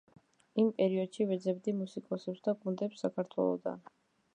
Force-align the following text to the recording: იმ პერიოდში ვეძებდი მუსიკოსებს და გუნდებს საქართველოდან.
იმ 0.63 0.71
პერიოდში 0.79 1.29
ვეძებდი 1.33 1.75
მუსიკოსებს 1.83 2.43
და 2.49 2.59
გუნდებს 2.65 3.09
საქართველოდან. 3.09 3.91